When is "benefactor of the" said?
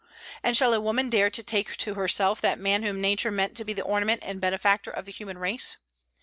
4.41-5.11